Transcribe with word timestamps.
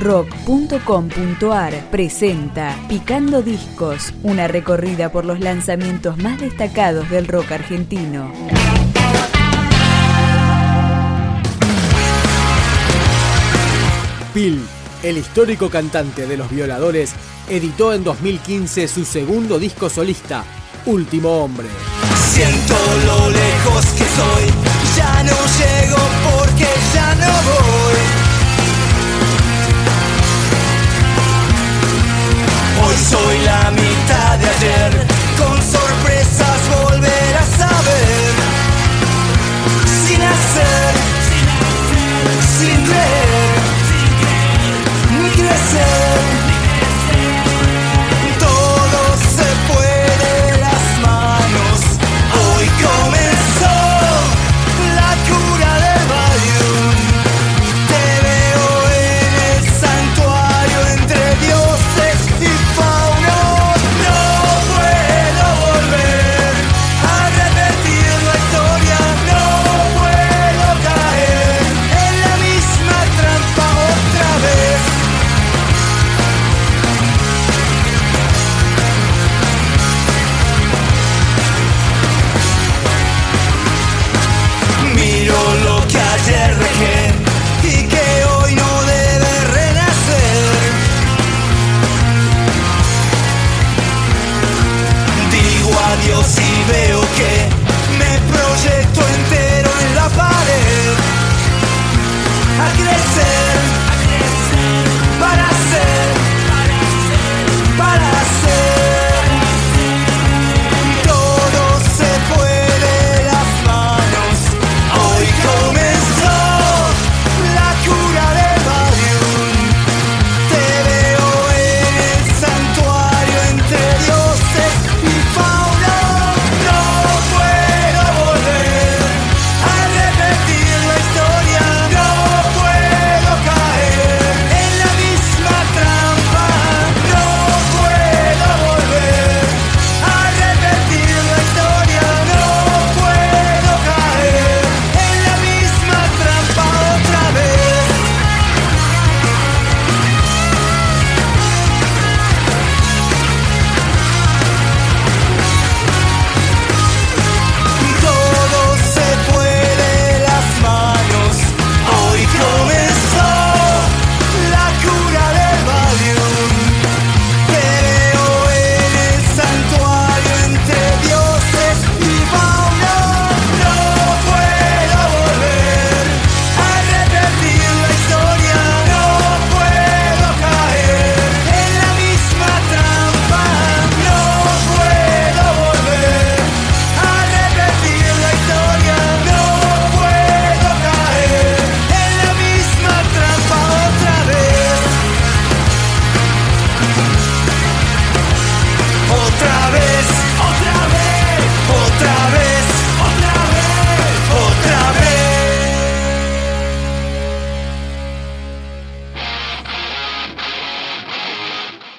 rock.com.ar 0.00 1.90
presenta 1.90 2.76
Picando 2.88 3.42
Discos, 3.42 4.14
una 4.22 4.48
recorrida 4.48 5.12
por 5.12 5.26
los 5.26 5.40
lanzamientos 5.40 6.16
más 6.16 6.40
destacados 6.40 7.08
del 7.10 7.28
rock 7.28 7.52
argentino. 7.52 8.32
Pil, 14.32 14.62
el 15.02 15.18
histórico 15.18 15.68
cantante 15.68 16.26
de 16.26 16.36
Los 16.36 16.50
Violadores, 16.50 17.12
editó 17.48 17.92
en 17.92 18.02
2015 18.02 18.88
su 18.88 19.04
segundo 19.04 19.58
disco 19.58 19.90
solista, 19.90 20.44
Último 20.86 21.44
Hombre. 21.44 21.68
Siento 22.32 22.74
lo 23.06 23.28
lejos 23.28 23.86
que 23.86 24.04
soy, 24.04 24.46
ya 24.96 25.22
no 25.24 25.36
llego 25.58 25.98
porque 26.38 26.66
ya 26.94 27.14
no 27.16 27.26
voy. 27.26 27.89
Hoy 32.82 32.96
soy 32.96 33.38
la 33.44 33.70
mitad 33.70 34.38
de 34.38 34.48
ayer. 34.48 35.06
Con 35.38 35.62
solo 35.62 35.89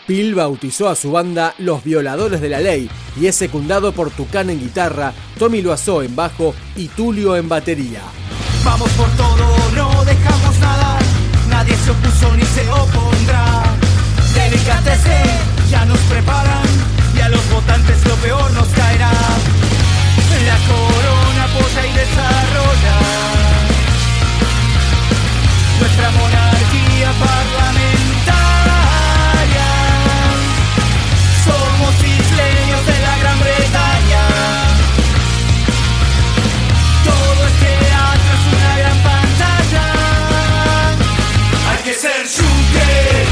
Phil 0.08 0.36
bautizó 0.36 0.90
a 0.90 0.96
su 0.96 1.12
banda 1.12 1.54
Los 1.58 1.84
Violadores 1.84 2.42
de 2.42 2.50
la 2.50 2.60
Ley 2.60 2.90
y 3.20 3.28
es 3.28 3.36
secundado 3.36 3.92
por 3.92 4.12
Tucán 4.12 4.50
en 4.50 4.60
guitarra, 4.60 5.14
Tommy 5.38 5.62
Loazó 5.62 6.04
en 6.04 6.16
bajo 6.16 6.54
y 6.76 6.88
Tulio 6.88 7.36
en 7.36 7.48
batería. 7.48 8.02
Vamos 8.64 8.90
por 8.92 9.10
todo, 9.12 9.72
no 9.76 10.06
dejamos 10.06 10.60
nada, 10.60 11.00
nadie 11.50 11.76
se 11.76 11.92
opuso 11.92 12.36
ni 12.36 12.44
se 12.44 12.70
opondrá. 12.70 13.64
Delicatese, 14.34 15.24
ya 15.70 15.86
nos 15.86 16.00
preparan 16.00 16.68
y 17.16 17.20
a 17.22 17.30
los 17.30 17.50
votantes 17.50 18.06
lo 18.06 18.16
peor 18.16 18.52
nos 18.52 18.68
caerá. 18.70 19.41
Yeah. 42.74 43.31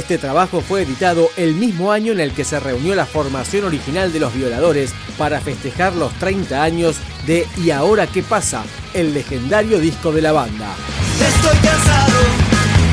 Este 0.00 0.16
trabajo 0.16 0.62
fue 0.62 0.80
editado 0.80 1.28
el 1.36 1.54
mismo 1.56 1.92
año 1.92 2.12
en 2.12 2.20
el 2.20 2.32
que 2.32 2.42
se 2.42 2.58
reunió 2.58 2.94
la 2.94 3.04
formación 3.04 3.66
original 3.66 4.10
de 4.14 4.18
los 4.18 4.32
violadores 4.32 4.94
para 5.18 5.42
festejar 5.42 5.94
los 5.94 6.10
30 6.14 6.62
años 6.62 6.96
de 7.26 7.46
Y 7.58 7.70
ahora 7.70 8.06
qué 8.06 8.22
pasa, 8.22 8.64
el 8.94 9.12
legendario 9.12 9.78
disco 9.78 10.10
de 10.10 10.22
la 10.22 10.32
banda. 10.32 10.74
Estoy 11.20 11.58
cansado, 11.58 12.18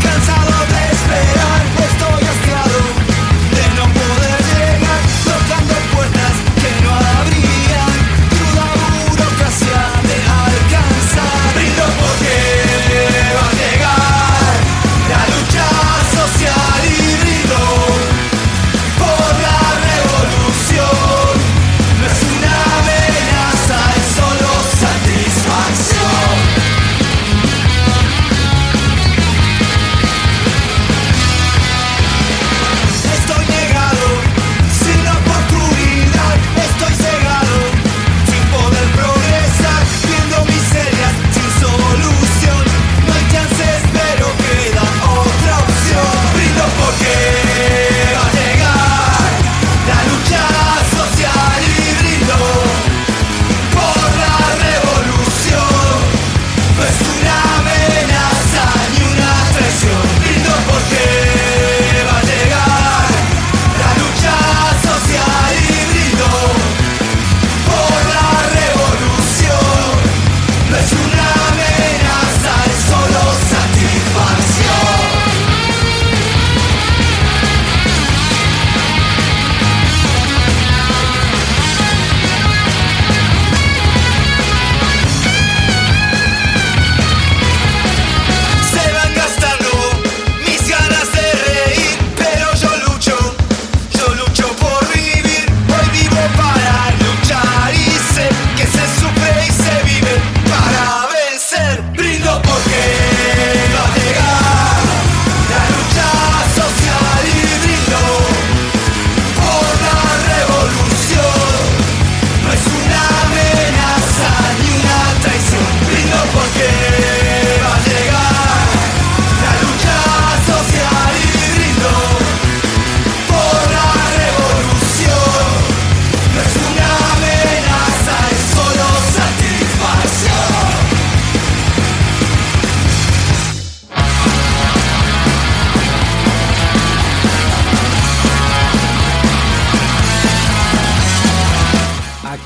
cansado 0.04 0.52
de 0.68 0.92
esperar. 0.92 1.67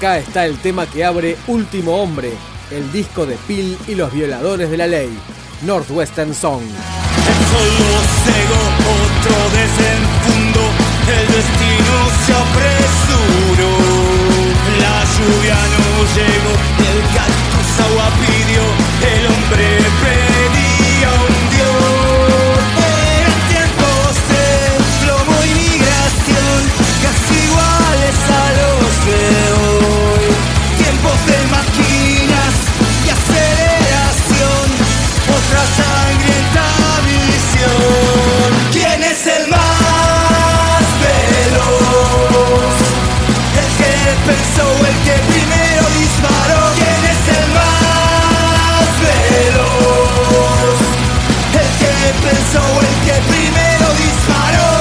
acá 0.02 0.18
está 0.18 0.48
el 0.48 0.58
tema 0.58 0.88
que 0.88 1.06
abre 1.06 1.38
Último 1.46 2.02
Hombre, 2.02 2.32
el 2.72 2.92
disco 2.92 3.28
de 3.28 3.36
Peel 3.48 3.78
y 3.88 3.94
los 3.94 4.12
violadores 4.12 4.72
de 4.72 4.78
la 4.78 4.88
ley, 4.88 5.16
Northwestern 5.62 6.34
Song. 6.34 6.64
pensó 44.26 44.68
el 44.86 44.96
que 45.06 45.16
primero 45.32 45.84
disparó. 46.00 46.62
¿Quién 46.76 47.02
es 47.14 47.24
el 47.38 47.48
más 47.58 48.88
veloz? 49.02 50.80
El 51.62 51.70
que 51.80 51.94
pensó 52.28 52.64
el 52.82 52.96
que 53.06 53.18
primero 53.32 53.88
disparó. 54.04 54.72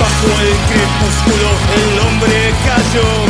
Bajo 0.00 0.30
el 0.40 0.54
crepúsculo 0.70 1.48
el 1.76 1.98
hombre 2.00 2.54
cayó 2.64 3.29